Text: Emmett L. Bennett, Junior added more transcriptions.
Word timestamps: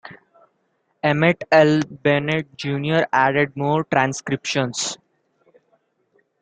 Emmett 1.03 1.43
L. 1.51 1.79
Bennett, 1.83 2.47
Junior 2.57 3.05
added 3.13 3.55
more 3.55 3.83
transcriptions. 3.83 4.97